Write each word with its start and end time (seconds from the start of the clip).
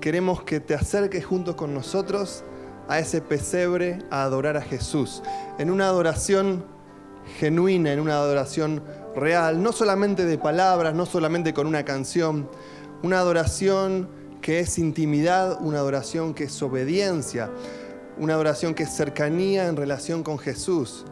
queremos 0.00 0.42
que 0.42 0.60
te 0.60 0.74
acerques 0.74 1.24
junto 1.24 1.56
con 1.56 1.72
nosotros 1.72 2.44
a 2.88 2.98
ese 2.98 3.22
pesebre 3.22 3.98
a 4.10 4.22
adorar 4.22 4.56
a 4.56 4.60
Jesús, 4.60 5.22
en 5.58 5.70
una 5.70 5.86
adoración 5.86 6.64
genuina, 7.38 7.92
en 7.92 8.00
una 8.00 8.14
adoración 8.14 8.82
real, 9.16 9.62
no 9.62 9.72
solamente 9.72 10.26
de 10.26 10.36
palabras, 10.36 10.94
no 10.94 11.06
solamente 11.06 11.54
con 11.54 11.66
una 11.66 11.84
canción, 11.84 12.50
una 13.02 13.18
adoración 13.18 14.08
que 14.42 14.60
es 14.60 14.78
intimidad, 14.78 15.58
una 15.60 15.78
adoración 15.78 16.34
que 16.34 16.44
es 16.44 16.62
obediencia, 16.62 17.50
una 18.18 18.34
adoración 18.34 18.74
que 18.74 18.82
es 18.82 18.90
cercanía 18.94 19.68
en 19.68 19.76
relación 19.76 20.22
con 20.22 20.38
Jesús. 20.38 21.06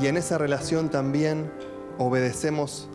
Y 0.00 0.08
en 0.08 0.16
esa 0.16 0.36
relación 0.36 0.90
también 0.90 1.50
obedecemos 1.98 2.88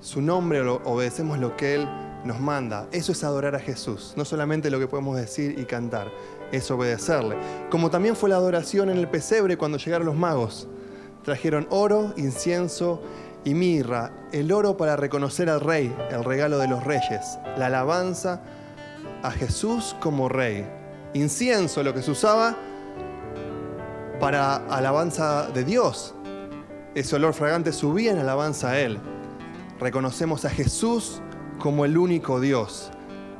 su 0.00 0.20
nombre, 0.20 0.60
obedecemos 0.60 1.38
lo 1.38 1.56
que 1.56 1.76
Él 1.76 1.88
nos 2.24 2.40
manda. 2.40 2.86
Eso 2.92 3.12
es 3.12 3.24
adorar 3.24 3.54
a 3.54 3.60
Jesús. 3.60 4.14
No 4.16 4.24
solamente 4.24 4.70
lo 4.70 4.78
que 4.78 4.86
podemos 4.86 5.16
decir 5.16 5.58
y 5.58 5.64
cantar, 5.64 6.10
es 6.50 6.70
obedecerle. 6.70 7.36
Como 7.70 7.90
también 7.90 8.16
fue 8.16 8.28
la 8.28 8.36
adoración 8.36 8.90
en 8.90 8.98
el 8.98 9.08
pesebre 9.08 9.56
cuando 9.56 9.78
llegaron 9.78 10.06
los 10.06 10.16
magos. 10.16 10.68
Trajeron 11.24 11.66
oro, 11.70 12.12
incienso 12.16 13.00
y 13.44 13.54
mirra. 13.54 14.12
El 14.32 14.52
oro 14.52 14.76
para 14.76 14.96
reconocer 14.96 15.48
al 15.48 15.60
rey, 15.60 15.94
el 16.10 16.24
regalo 16.24 16.58
de 16.58 16.68
los 16.68 16.84
reyes. 16.84 17.38
La 17.56 17.66
alabanza 17.66 18.42
a 19.22 19.30
Jesús 19.30 19.96
como 20.00 20.28
rey. 20.28 20.66
Incienso, 21.14 21.82
lo 21.82 21.94
que 21.94 22.02
se 22.02 22.10
usaba 22.10 22.56
para 24.20 24.56
alabanza 24.68 25.48
de 25.48 25.64
Dios. 25.64 26.14
Ese 26.94 27.16
olor 27.16 27.34
fragante 27.34 27.72
subía 27.72 28.12
en 28.12 28.18
alabanza 28.18 28.70
a 28.70 28.80
Él. 28.80 28.98
Reconocemos 29.80 30.44
a 30.44 30.50
Jesús 30.50 31.20
como 31.62 31.84
el 31.84 31.96
único 31.96 32.40
Dios. 32.40 32.90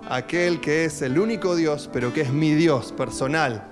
Aquel 0.08 0.60
que 0.60 0.84
es 0.84 1.02
el 1.02 1.18
único 1.18 1.56
Dios, 1.56 1.90
pero 1.92 2.12
que 2.12 2.20
es 2.20 2.32
mi 2.32 2.54
Dios 2.54 2.92
personal. 2.92 3.64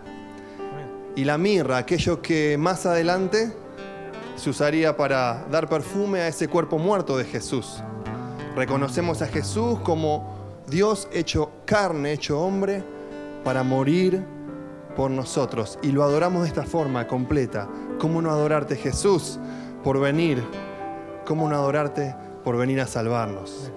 Y 1.15 1.23
la 1.23 1.39
mirra, 1.39 1.77
aquello 1.77 2.21
que 2.21 2.59
más 2.59 2.85
adelante 2.85 3.55
se 4.35 4.51
usaría 4.51 4.97
para 4.97 5.47
dar 5.53 5.69
perfume 5.69 6.23
a 6.23 6.27
ese 6.27 6.49
cuerpo 6.49 6.79
muerto 6.79 7.17
de 7.17 7.27
Jesús. 7.27 7.81
Reconocemos 8.57 9.23
a 9.23 9.29
Jesús 9.29 9.79
como 9.85 10.35
Dios 10.67 11.07
hecho 11.13 11.53
carne, 11.65 12.15
hecho 12.15 12.41
hombre, 12.41 12.83
para 13.45 13.63
morir 13.63 14.25
por 14.97 15.13
nosotros. 15.13 15.79
Y 15.81 15.93
lo 15.93 16.03
adoramos 16.03 16.43
de 16.43 16.49
esta 16.49 16.65
forma 16.65 17.07
completa. 17.07 17.69
¿Cómo 18.01 18.21
no 18.21 18.33
adorarte 18.33 18.75
Jesús 18.75 19.39
por 19.85 20.01
venir? 20.01 20.43
¿Cómo 21.25 21.49
no 21.49 21.55
adorarte 21.55 22.17
por 22.43 22.57
venir 22.57 22.81
a 22.81 22.89
salvarnos? 22.89 23.71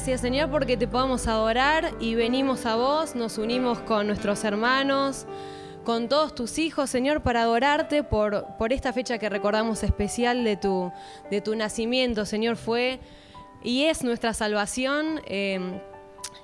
Señor, 0.00 0.50
porque 0.50 0.78
te 0.78 0.88
podamos 0.88 1.26
adorar 1.26 1.92
y 2.00 2.14
venimos 2.14 2.64
a 2.64 2.74
vos, 2.74 3.14
nos 3.14 3.36
unimos 3.36 3.80
con 3.80 4.06
nuestros 4.06 4.44
hermanos, 4.44 5.26
con 5.84 6.08
todos 6.08 6.34
tus 6.34 6.58
hijos, 6.58 6.88
Señor, 6.88 7.20
para 7.20 7.42
adorarte 7.42 8.02
por, 8.02 8.46
por 8.58 8.72
esta 8.72 8.94
fecha 8.94 9.18
que 9.18 9.28
recordamos 9.28 9.82
especial 9.82 10.42
de 10.42 10.56
tu, 10.56 10.90
de 11.30 11.42
tu 11.42 11.54
nacimiento, 11.54 12.24
Señor, 12.24 12.56
fue 12.56 12.98
y 13.62 13.84
es 13.84 14.02
nuestra 14.02 14.32
salvación. 14.32 15.20
Em, 15.26 15.78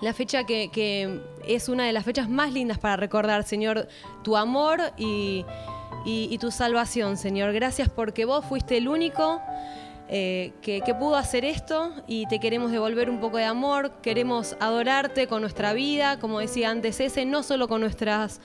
la 0.03 0.13
fecha 0.13 0.45
que, 0.45 1.23
es 1.49 1.71
una 1.71 1.87
de 1.87 1.95
las 1.95 2.05
fechas 2.05 2.29
más 2.29 2.53
lindas 2.53 2.79
para 2.79 2.97
recordar, 2.97 3.43
Señor, 3.43 3.89
tu 4.23 4.37
amor 4.37 4.81
y, 4.99 5.47
y 6.05 6.37
tu 6.37 6.51
salvación, 6.51 7.17
Señor. 7.17 7.55
Gracias 7.55 7.89
porque 7.89 8.27
vos 8.27 8.45
fuiste 8.45 8.77
el 8.77 8.87
único 8.87 9.41
eh, 10.09 10.53
que, 10.63 10.81
pudo 10.99 11.17
hacer 11.17 11.45
esto 11.45 11.93
y 12.07 12.27
te 12.27 12.39
queremos 12.39 12.71
devolver 12.71 13.11
un 13.11 13.19
poco 13.19 13.39
de 13.39 13.45
amor, 13.45 13.93
queremos 14.03 14.57
adorarte 14.61 15.27
con 15.27 15.41
nuestra 15.41 15.73
vida, 15.73 16.19
como 16.21 16.39
decía 16.39 16.71
antes 16.71 17.01
ese, 17.01 17.25
no 17.25 17.43
solo 17.43 17.67
con 17.67 17.81
nuestras 17.81 18.41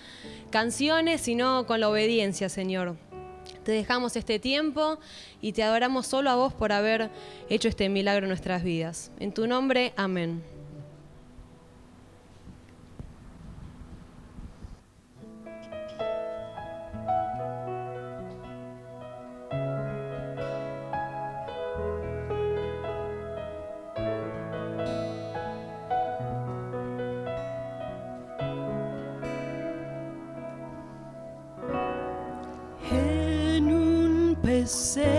canciones, 0.49 1.21
sino 1.21 1.67
con 1.67 1.79
la 1.79 1.89
obediencia, 1.89 2.49
Señor. 2.49 2.95
Te 3.63 3.71
dejamos 3.71 4.15
este 4.15 4.39
tiempo 4.39 4.97
y 5.39 5.51
te 5.51 5.61
adoramos 5.61 6.07
solo 6.07 6.31
a 6.31 6.35
vos 6.35 6.53
por 6.53 6.71
haber 6.71 7.11
hecho 7.47 7.67
este 7.67 7.89
milagro 7.89 8.25
en 8.25 8.29
nuestras 8.29 8.63
vidas. 8.63 9.11
En 9.19 9.31
tu 9.31 9.45
nombre, 9.45 9.93
amén. 9.95 10.60
Pesebre 34.71 35.10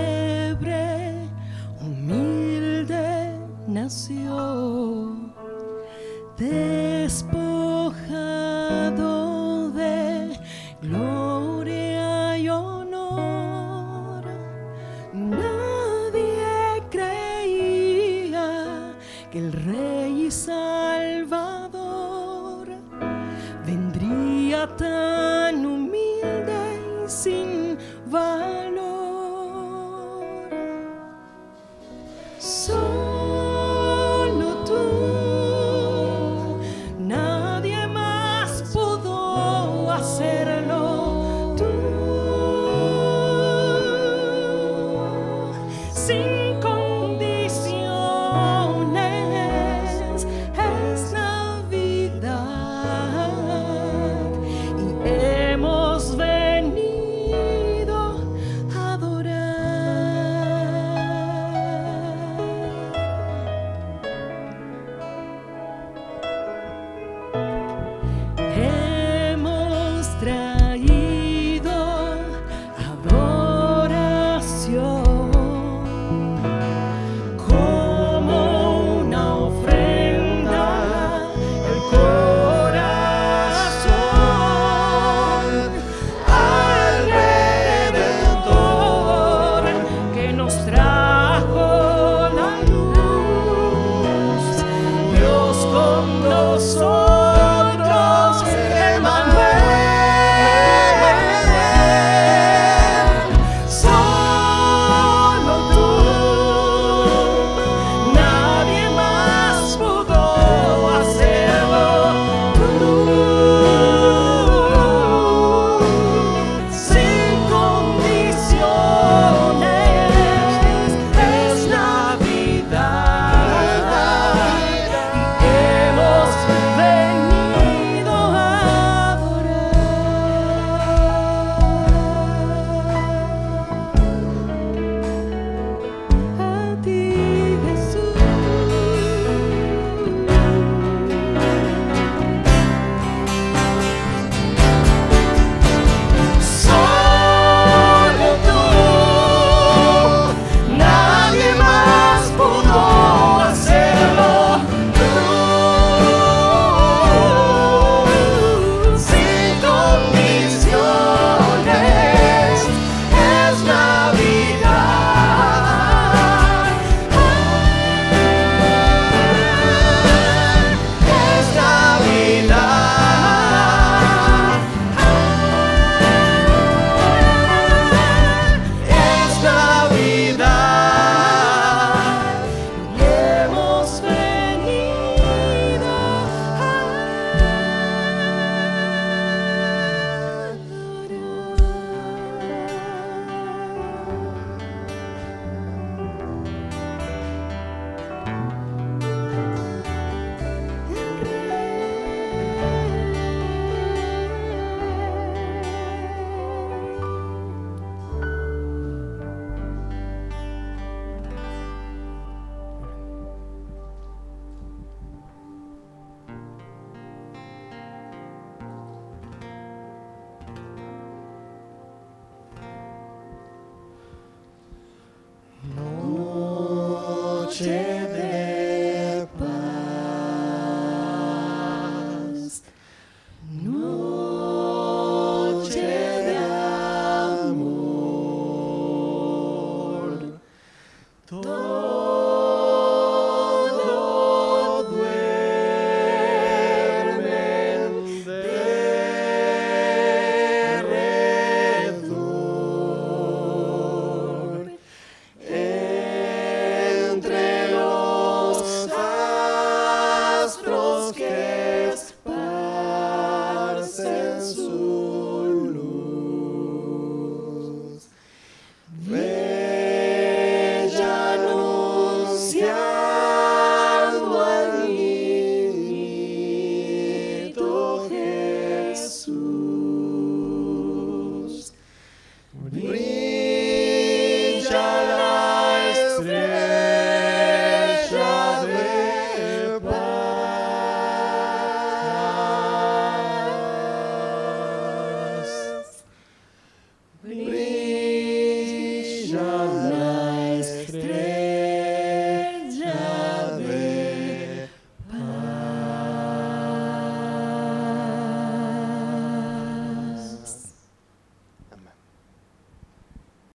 그. 227.52 228.01